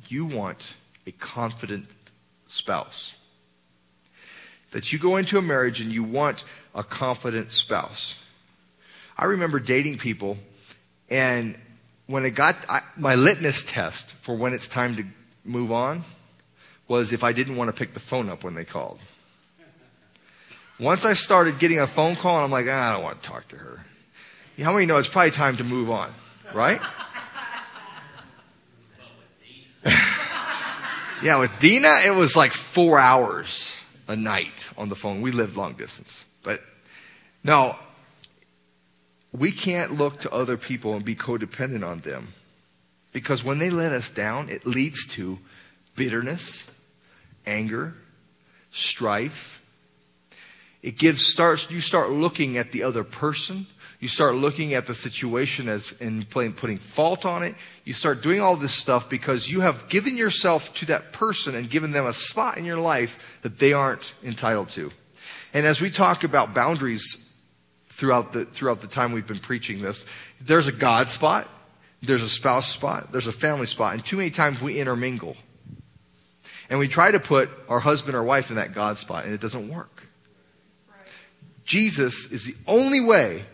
[0.08, 0.74] you want
[1.06, 1.86] a confident
[2.46, 3.12] spouse.
[4.72, 8.16] That you go into a marriage and you want a confident spouse.
[9.16, 10.38] I remember dating people,
[11.10, 11.56] and
[12.12, 15.04] when it got I, my litmus test for when it's time to
[15.46, 16.04] move on
[16.86, 18.98] was if I didn't want to pick the phone up when they called.
[20.78, 23.28] Once I started getting a phone call, and I'm like, ah, I don't want to
[23.28, 23.80] talk to her.
[24.62, 26.12] How many know it's probably time to move on,
[26.52, 26.82] right?
[31.22, 35.22] yeah, with Dina, it was like four hours a night on the phone.
[35.22, 36.26] We lived long distance.
[36.42, 36.62] But
[37.42, 37.76] no,
[39.32, 42.34] we can't look to other people and be codependent on them.
[43.12, 45.38] Because when they let us down, it leads to
[45.96, 46.64] bitterness,
[47.46, 47.94] anger,
[48.70, 49.62] strife.
[50.82, 53.66] It gives starts you start looking at the other person
[54.02, 57.54] you start looking at the situation as and putting, putting fault on it.
[57.84, 61.70] You start doing all this stuff because you have given yourself to that person and
[61.70, 64.90] given them a spot in your life that they aren't entitled to.
[65.54, 67.31] And as we talk about boundaries
[67.92, 70.06] throughout the, throughout the time we've been preaching this,
[70.40, 71.46] there's a God spot,
[72.00, 75.36] there's a spouse spot, there's a family spot, and too many times we intermingle.
[76.70, 79.42] And we try to put our husband or wife in that God spot, and it
[79.42, 80.04] doesn't work.
[81.64, 83.44] Jesus is the only way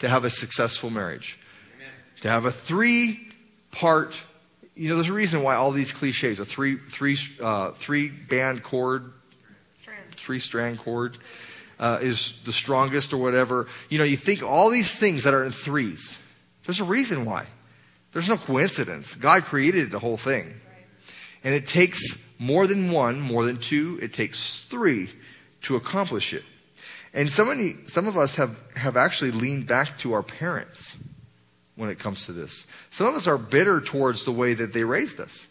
[0.00, 1.38] to have a successful marriage.
[1.76, 1.90] Amen.
[2.20, 3.26] To have a three
[3.70, 4.20] part,
[4.76, 8.62] you know, there's a reason why all these cliches, a three, three, uh, three band
[8.62, 9.12] chord,
[10.12, 11.16] three strand chord,
[11.82, 13.66] uh, is the strongest or whatever.
[13.90, 16.16] You know, you think all these things that are in threes.
[16.64, 17.46] There's a reason why.
[18.12, 19.16] There's no coincidence.
[19.16, 20.60] God created the whole thing.
[21.42, 25.10] And it takes more than one, more than two, it takes three
[25.62, 26.44] to accomplish it.
[27.12, 30.94] And so many, some of us have, have actually leaned back to our parents
[31.74, 32.64] when it comes to this.
[32.90, 35.48] Some of us are bitter towards the way that they raised us.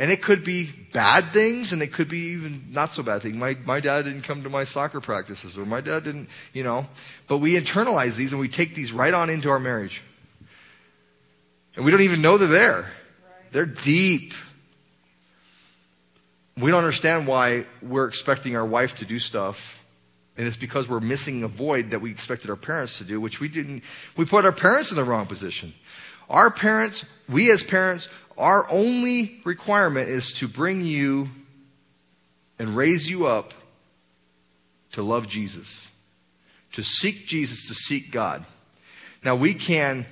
[0.00, 3.34] And it could be bad things, and it could be even not so bad things.
[3.34, 6.88] My, my dad didn't come to my soccer practices, or my dad didn't, you know.
[7.28, 10.02] But we internalize these and we take these right on into our marriage.
[11.76, 12.92] And we don't even know they're there.
[13.52, 14.32] They're deep.
[16.56, 19.80] We don't understand why we're expecting our wife to do stuff
[20.40, 23.40] and it's because we're missing a void that we expected our parents to do, which
[23.40, 23.82] we didn't.
[24.16, 25.74] We put our parents in the wrong position.
[26.30, 28.08] Our parents, we as parents,
[28.40, 31.28] our only requirement is to bring you
[32.58, 33.54] and raise you up
[34.92, 35.88] to love Jesus,
[36.72, 38.44] to seek Jesus, to seek God.
[39.24, 40.06] Now we can.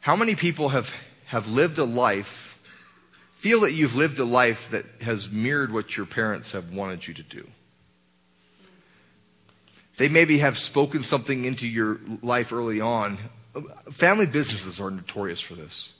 [0.00, 0.94] How many people have,
[1.26, 2.54] have lived a life
[3.44, 7.12] feel that you've lived a life that has mirrored what your parents have wanted you
[7.12, 7.46] to do.
[9.98, 13.18] They maybe have spoken something into your life early on.
[13.90, 15.92] Family businesses are notorious for this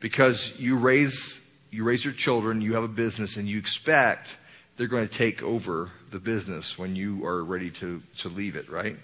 [0.00, 4.36] because you raise, you raise your children, you have a business, and you expect
[4.76, 8.68] they're going to take over the business when you are ready to, to leave it,
[8.68, 8.96] right?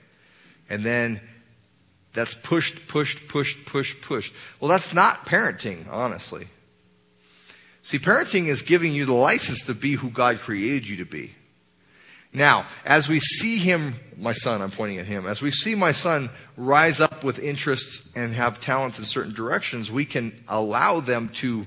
[0.68, 1.20] And then
[2.12, 4.34] that's pushed, pushed, pushed, pushed, pushed.
[4.60, 6.48] Well, that's not parenting, honestly.
[7.82, 11.34] See, parenting is giving you the license to be who God created you to be.
[12.32, 15.92] Now, as we see him, my son, I'm pointing at him, as we see my
[15.92, 21.28] son rise up with interests and have talents in certain directions, we can allow them
[21.30, 21.66] to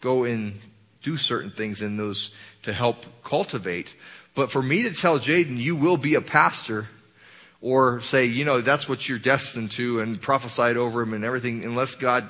[0.00, 0.60] go and
[1.02, 2.32] do certain things in those
[2.62, 3.96] to help cultivate.
[4.34, 6.86] But for me to tell Jaden, you will be a pastor,
[7.60, 11.64] or say, you know, that's what you're destined to, and prophesied over him and everything,
[11.64, 12.28] unless God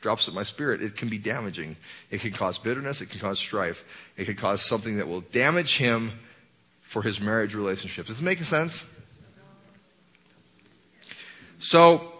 [0.00, 1.76] drops in my spirit, it can be damaging.
[2.10, 3.84] It can cause bitterness, it can cause strife,
[4.16, 6.12] it can cause something that will damage him
[6.86, 8.06] for his marriage relationship.
[8.06, 8.82] Does this make sense?
[11.58, 12.12] So,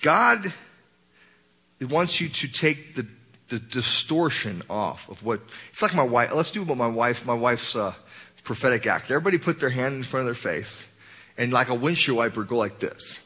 [0.00, 0.52] God
[1.80, 3.06] wants you to take the,
[3.48, 6.32] the distortion off of what it's like my wife.
[6.32, 7.94] Let's do what my wife, my wife's uh,
[8.42, 9.10] prophetic act.
[9.10, 10.86] Everybody put their hand in front of their face
[11.36, 13.20] and like a windshield wiper go like this.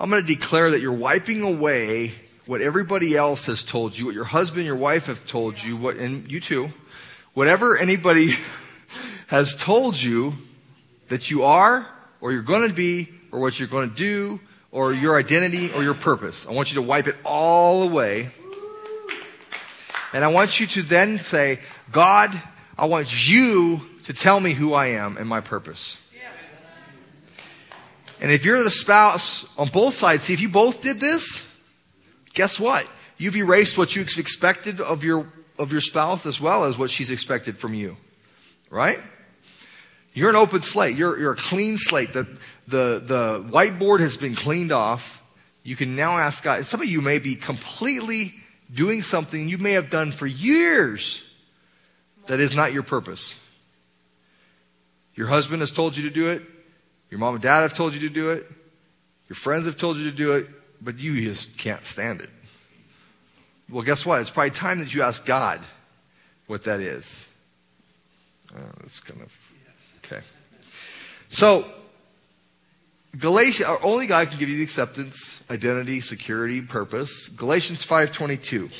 [0.00, 2.14] I'm going to declare that you're wiping away
[2.46, 5.96] what everybody else has told you, what your husband, your wife have told you, what,
[5.96, 6.72] and you too,
[7.34, 8.34] whatever anybody
[9.28, 10.34] has told you
[11.08, 11.88] that you are,
[12.20, 15.82] or you're going to be, or what you're going to do, or your identity, or
[15.82, 16.46] your purpose.
[16.46, 18.30] I want you to wipe it all away.
[20.12, 21.60] And I want you to then say,
[21.90, 22.30] God,
[22.78, 25.98] I want you to tell me who I am and my purpose.
[28.22, 31.44] And if you're the spouse on both sides, see, if you both did this,
[32.34, 32.86] guess what?
[33.18, 35.26] You've erased what you expected of your,
[35.58, 37.96] of your spouse as well as what she's expected from you.
[38.70, 39.00] Right?
[40.14, 40.96] You're an open slate.
[40.96, 42.12] You're, you're a clean slate.
[42.12, 42.24] The,
[42.66, 45.22] the, the whiteboard has been cleaned off.
[45.62, 46.66] You can now ask God.
[46.66, 48.34] Some of you may be completely
[48.72, 51.22] doing something you may have done for years
[52.26, 53.34] that is not your purpose.
[55.14, 56.42] Your husband has told you to do it.
[57.10, 58.50] Your mom and dad have told you to do it.
[59.28, 60.48] Your friends have told you to do it,
[60.80, 62.30] but you just can't stand it.
[63.72, 64.20] Well, guess what?
[64.20, 65.58] It's probably time that you ask God
[66.46, 67.26] what that is.
[68.54, 69.52] Uh, oh, that's kind of
[70.04, 70.20] okay.
[71.30, 71.64] So,
[73.18, 77.28] Galatians, only God can give you the acceptance, identity, security, purpose.
[77.28, 78.70] Galatians 5:22.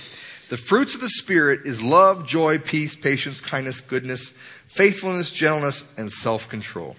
[0.51, 4.35] The fruits of the spirit is love, joy, peace, patience, kindness, goodness,
[4.67, 6.97] faithfulness, gentleness, and self-control.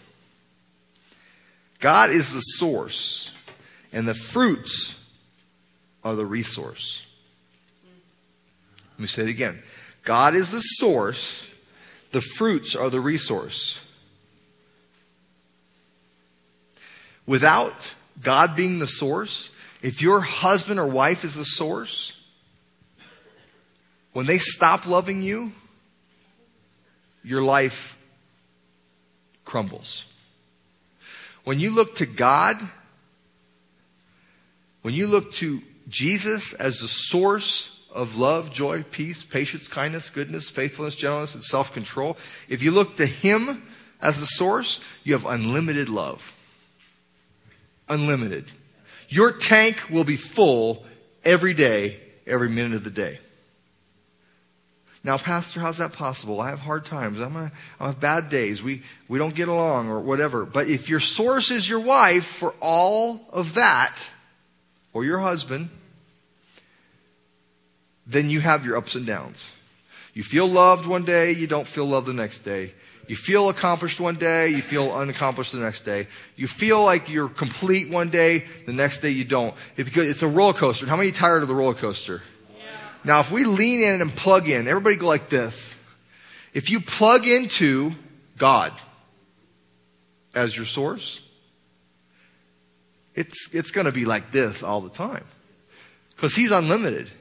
[1.79, 3.29] God is the source,
[3.91, 4.99] and the fruits
[6.03, 7.03] are the resource.
[8.93, 9.61] Let me say it again.
[10.03, 11.47] God is the source,
[12.11, 13.79] the fruits are the resource.
[17.25, 19.49] Without God being the source,
[19.81, 22.19] if your husband or wife is the source,
[24.11, 25.53] when they stop loving you,
[27.23, 27.97] your life
[29.45, 30.05] crumbles.
[31.43, 32.57] When you look to God,
[34.81, 40.49] when you look to Jesus as the source of love, joy, peace, patience, kindness, goodness,
[40.49, 42.17] faithfulness, gentleness, and self control,
[42.49, 43.63] if you look to Him
[44.01, 46.33] as the source, you have unlimited love.
[47.87, 48.45] Unlimited.
[49.09, 50.85] Your tank will be full
[51.23, 53.19] every day, every minute of the day.
[55.05, 56.39] Now, Pastor, how's that possible?
[56.39, 57.19] I have hard times.
[57.19, 58.63] I'm a, I have bad days.
[58.63, 60.45] We, we don't get along or whatever.
[60.45, 64.09] But if your source is your wife for all of that,
[64.93, 65.69] or your husband,
[68.05, 69.51] then you have your ups and downs.
[70.13, 72.73] You feel loved one day, you don't feel loved the next day.
[73.07, 76.07] You feel accomplished one day, you feel unaccomplished the next day.
[76.35, 79.53] You feel like you're complete one day, the next day you don't.
[79.75, 80.85] It, because it's a roller coaster.
[80.85, 82.21] How many tired of the roller coaster?
[83.03, 85.75] Now, if we lean in and plug in, everybody go like this.
[86.53, 87.93] If you plug into
[88.37, 88.71] God
[90.33, 91.19] as your source,
[93.13, 95.25] it's, it's going to be like this all the time.
[96.15, 97.11] Because He's unlimited.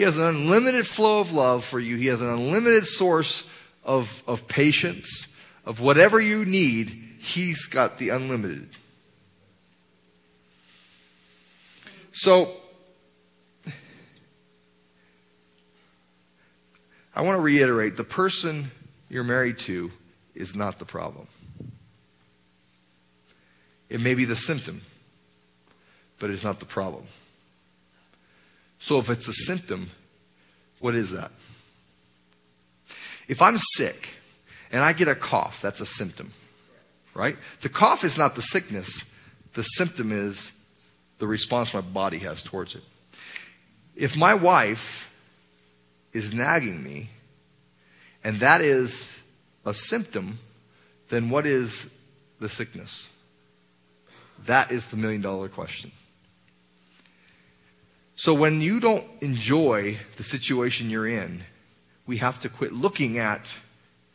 [0.00, 3.46] He has an unlimited flow of love for you, He has an unlimited source
[3.84, 5.26] of, of patience,
[5.66, 6.88] of whatever you need.
[7.18, 8.70] He's got the unlimited.
[12.12, 12.50] So,
[17.14, 18.70] I want to reiterate the person
[19.10, 19.92] you're married to
[20.34, 21.26] is not the problem.
[23.90, 24.80] It may be the symptom,
[26.18, 27.04] but it's not the problem.
[28.80, 29.90] So if it's a symptom,
[30.80, 31.30] what is that?
[33.28, 34.08] If I'm sick
[34.72, 36.32] and I get a cough, that's a symptom,
[37.14, 37.36] right?
[37.60, 39.04] The cough is not the sickness,
[39.54, 40.52] the symptom is
[41.18, 42.82] the response my body has towards it.
[43.94, 45.12] If my wife
[46.12, 47.10] is nagging me,
[48.24, 49.20] and that is
[49.64, 50.38] a symptom,
[51.10, 51.90] then what is
[52.40, 53.08] the sickness?
[54.46, 55.92] That is the million dollar question.
[58.20, 61.42] So when you don't enjoy the situation you're in,
[62.06, 63.56] we have to quit looking at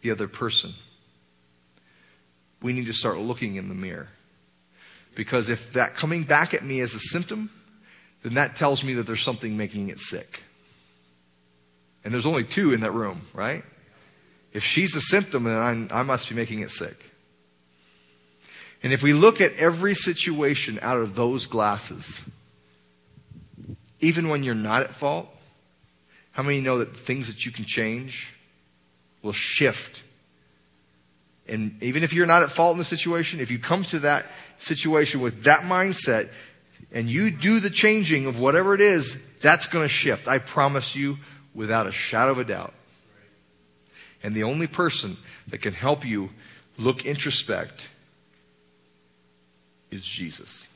[0.02, 0.76] the other person.
[2.62, 4.10] We need to start looking in the mirror.
[5.16, 7.50] Because if that coming back at me is a symptom,
[8.22, 10.44] then that tells me that there's something making it sick.
[12.04, 13.64] And there's only two in that room, right?
[14.54, 17.10] If she's a symptom, then I, I must be making it sick.
[18.84, 22.22] And if we look at every situation out of those glasses,
[24.06, 25.28] even when you're not at fault,
[26.32, 28.34] how many know that things that you can change
[29.22, 30.04] will shift?
[31.48, 34.26] And even if you're not at fault in the situation, if you come to that
[34.58, 36.30] situation with that mindset,
[36.92, 40.28] and you do the changing of whatever it is, that's going to shift.
[40.28, 41.18] I promise you
[41.54, 42.74] without a shadow of a doubt.
[44.22, 46.30] And the only person that can help you
[46.78, 47.88] look introspect
[49.92, 50.68] is Jesus.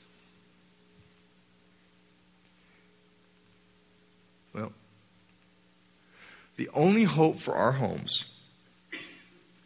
[6.60, 8.26] The only hope for our homes,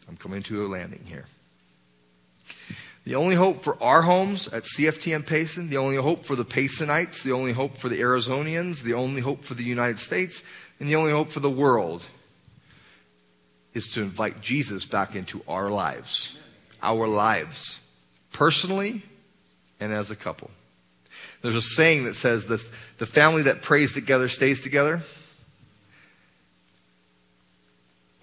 [0.08, 1.26] I'm coming to a landing here.
[3.02, 7.24] The only hope for our homes at CFTN Payson, the only hope for the Paysonites,
[7.24, 10.44] the only hope for the Arizonians, the only hope for the United States,
[10.78, 12.04] and the only hope for the world
[13.72, 16.38] is to invite Jesus back into our lives.
[16.80, 17.80] Our lives.
[18.32, 19.02] Personally
[19.80, 20.52] and as a couple.
[21.42, 22.60] There's a saying that says that
[22.98, 25.02] the family that prays together stays together.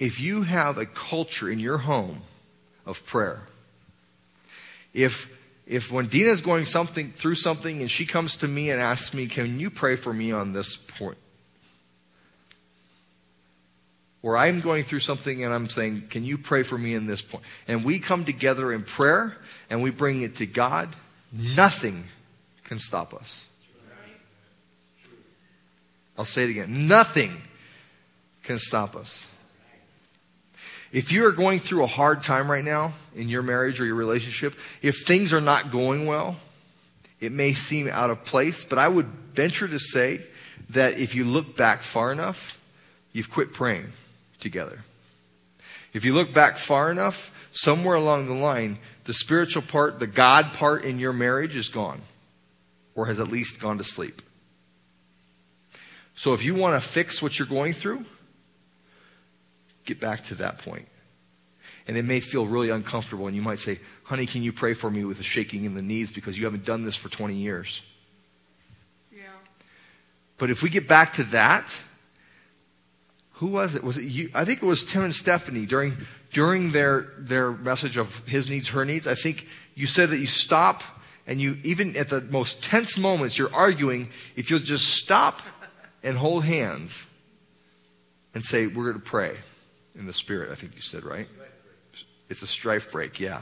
[0.01, 2.23] If you have a culture in your home
[2.87, 3.43] of prayer,
[4.95, 5.31] if
[5.67, 9.27] if when Dina's going something through something and she comes to me and asks me,
[9.27, 11.19] "Can you pray for me on this point?"
[14.23, 17.21] Or I'm going through something and I'm saying, "Can you pray for me in this
[17.21, 19.37] point?" And we come together in prayer
[19.69, 20.95] and we bring it to God,
[21.31, 22.07] nothing
[22.63, 23.45] can stop us.
[26.17, 26.87] I'll say it again.
[26.87, 27.43] Nothing
[28.41, 29.27] can stop us.
[30.91, 33.95] If you are going through a hard time right now in your marriage or your
[33.95, 36.35] relationship, if things are not going well,
[37.19, 40.21] it may seem out of place, but I would venture to say
[40.69, 42.59] that if you look back far enough,
[43.13, 43.93] you've quit praying
[44.39, 44.83] together.
[45.93, 50.53] If you look back far enough, somewhere along the line, the spiritual part, the God
[50.53, 52.01] part in your marriage is gone,
[52.95, 54.21] or has at least gone to sleep.
[56.15, 58.05] So if you want to fix what you're going through,
[59.85, 60.87] get back to that point.
[61.87, 64.89] And it may feel really uncomfortable, and you might say, Honey, can you pray for
[64.89, 67.81] me with a shaking in the knees because you haven't done this for 20 years?
[69.11, 69.23] Yeah.
[70.37, 71.75] But if we get back to that,
[73.33, 73.83] who was it?
[73.83, 74.29] Was it you?
[74.33, 75.97] I think it was Tim and Stephanie during,
[76.31, 79.07] during their, their message of his needs, her needs.
[79.07, 80.83] I think you said that you stop
[81.25, 84.09] and you, even at the most tense moments, you're arguing.
[84.35, 85.41] If you'll just stop
[86.03, 87.07] and hold hands
[88.35, 89.37] and say, We're going to pray
[90.01, 91.27] in the Spirit, I think you said, right?
[92.27, 93.41] It's a strife break, yeah.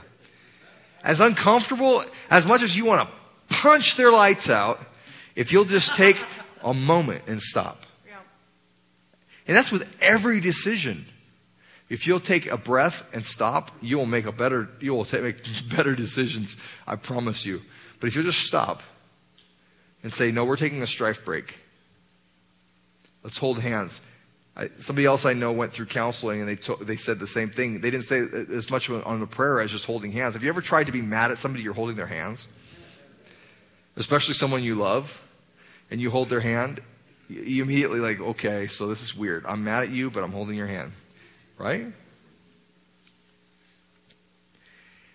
[1.03, 4.85] As uncomfortable, as much as you want to punch their lights out,
[5.35, 6.17] if you'll just take
[6.61, 7.85] a moment and stop.
[8.05, 8.17] Yeah.
[9.47, 11.05] And that's with every decision.
[11.87, 15.23] If you'll take a breath and stop, you will make a better, you will take,
[15.23, 16.57] make better decisions.
[16.85, 17.61] I promise you.
[18.01, 18.83] But if you'll just stop
[20.03, 21.55] and say, no, we're taking a strife break.
[23.23, 24.01] Let's hold hands.
[24.59, 27.49] I, somebody else I know went through counseling and they, to, they said the same
[27.49, 27.79] thing.
[27.79, 28.19] They didn't say
[28.53, 30.33] as much on the prayer as just holding hands.
[30.33, 32.45] Have you ever tried to be mad at somebody you're holding their hands?
[33.95, 35.25] Especially someone you love
[35.89, 36.81] and you hold their hand.
[37.29, 39.45] You immediately like, okay, so this is weird.
[39.45, 40.91] I'm mad at you, but I'm holding your hand.
[41.57, 41.85] Right?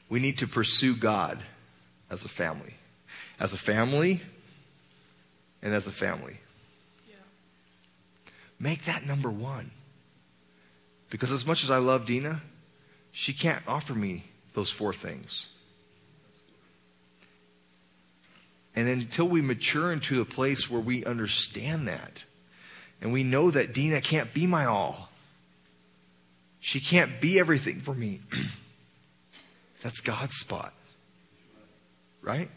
[0.08, 1.38] We need to pursue God
[2.10, 2.76] as a family.
[3.38, 4.22] As a family
[5.60, 6.38] and as a family.
[8.58, 9.70] Make that number one.
[11.10, 12.42] Because as much as I love Dina,
[13.12, 14.24] she can't offer me
[14.54, 15.46] those four things.
[18.76, 22.24] And until we mature into a place where we understand that,
[23.00, 25.10] and we know that Dina can't be my all,
[26.58, 28.20] she can't be everything for me.
[29.82, 30.72] That's God's spot.
[32.22, 32.48] Right?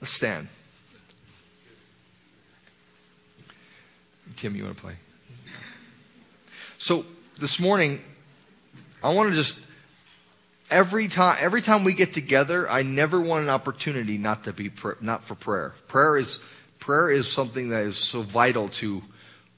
[0.00, 0.48] Let's stand.
[4.36, 4.94] Tim, you want to play?
[6.80, 7.04] So
[7.40, 8.00] this morning,
[9.02, 9.66] I want to just
[10.70, 14.70] every time every time we get together, I never want an opportunity not to be
[15.00, 15.74] not for prayer.
[15.88, 16.38] Prayer is
[16.78, 19.02] prayer is something that is so vital to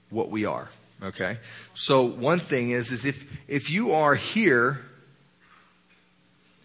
[0.09, 0.71] what we are.
[1.03, 1.37] Okay,
[1.75, 4.81] so one thing is is if if you are here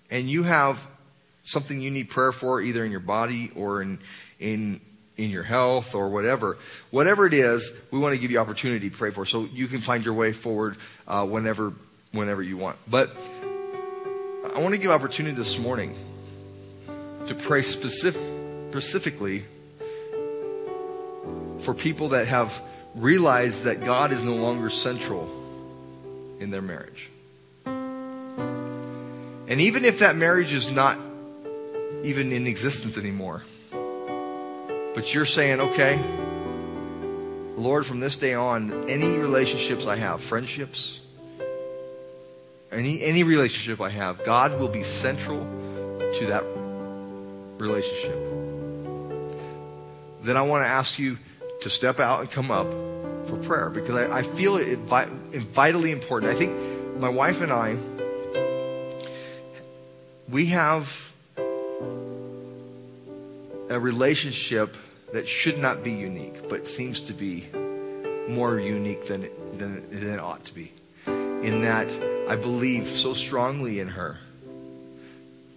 [0.09, 0.87] and you have
[1.43, 3.99] something you need prayer for, either in your body or in
[4.39, 4.79] in
[5.17, 6.57] in your health or whatever,
[6.91, 9.25] whatever it is, we want to give you opportunity to pray for.
[9.25, 11.73] So you can find your way forward uh, whenever
[12.11, 12.77] whenever you want.
[12.87, 13.15] But
[14.55, 15.95] I want to give opportunity this morning
[17.27, 18.21] to pray specific,
[18.69, 19.45] specifically
[21.61, 22.61] for people that have
[22.95, 25.29] realized that God is no longer central
[26.39, 27.09] in their marriage.
[29.47, 30.97] And even if that marriage is not
[32.03, 33.43] even in existence anymore,
[34.95, 35.99] but you're saying, okay,
[37.57, 41.01] Lord, from this day on, any relationships I have, friendships,
[42.71, 46.43] any, any relationship I have, God will be central to that
[47.57, 48.15] relationship.
[50.23, 51.17] then I want to ask you
[51.61, 52.71] to step out and come up
[53.27, 56.31] for prayer because I, I feel it vi- vitally important.
[56.31, 57.75] I think my wife and I,
[60.29, 61.11] we have
[63.69, 64.75] a relationship
[65.15, 67.47] that should not be unique, but seems to be
[68.27, 70.73] more unique than it, than, than it ought to be.
[71.07, 71.89] In that
[72.27, 74.17] I believe so strongly in her,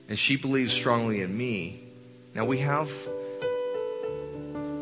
[0.09, 1.81] and she believes strongly in me.
[2.37, 2.89] Now we have,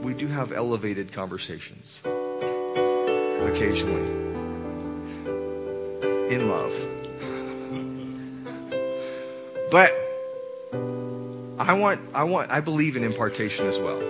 [0.03, 4.11] we do have elevated conversations occasionally
[6.31, 6.75] in love.
[9.71, 9.91] But
[11.59, 14.03] I want, I want, I believe in impartation as well.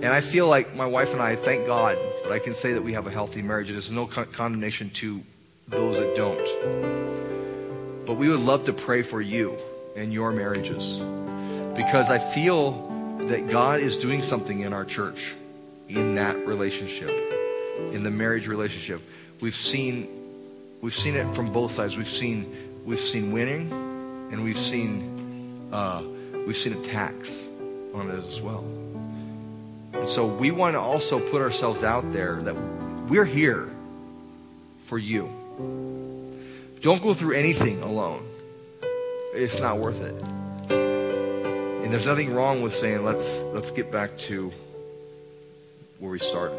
[0.00, 2.82] And I feel like my wife and I, thank God, but I can say that
[2.82, 3.68] we have a healthy marriage.
[3.68, 5.20] There's no con- condemnation to
[5.66, 8.06] those that don't.
[8.06, 9.58] But we would love to pray for you
[9.96, 10.98] and your marriages
[11.74, 12.86] because I feel
[13.26, 15.34] that God is doing something in our church
[15.88, 17.10] in that relationship,
[17.92, 19.02] in the marriage relationship.
[19.40, 20.08] We've seen,
[20.80, 21.96] we've seen it from both sides.
[21.96, 23.72] We've seen, we've seen winning,
[24.30, 26.02] and we've seen, uh,
[26.46, 27.44] we've seen attacks
[27.94, 28.64] on it as well.
[29.92, 32.54] And so we want to also put ourselves out there that
[33.08, 33.70] we're here
[34.86, 35.28] for you.
[36.80, 38.26] Don't go through anything alone.
[39.34, 40.14] It's not worth it.
[40.70, 44.52] And there's nothing wrong with saying let's let's get back to
[45.98, 46.56] where we started.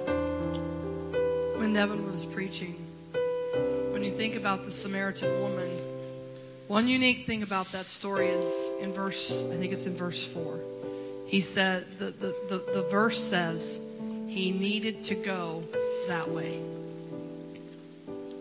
[1.57, 2.75] When Devin was preaching,
[3.91, 5.69] when you think about the Samaritan woman,
[6.67, 10.59] one unique thing about that story is in verse, I think it's in verse 4.
[11.30, 13.80] He said, the, the, the, the verse says,
[14.27, 15.63] he needed to go
[16.07, 16.59] that way.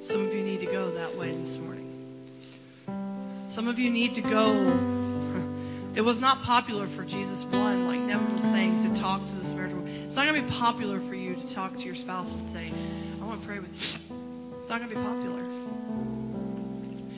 [0.01, 1.85] Some of you need to go that way this morning.
[3.49, 4.79] Some of you need to go.
[5.95, 9.57] It was not popular for Jesus' blood, like Nevin was saying, to talk to the
[9.57, 10.05] woman.
[10.05, 12.71] It's not going to be popular for you to talk to your spouse and say,
[13.21, 13.99] I want to pray with you.
[14.59, 15.45] It's not going to be popular.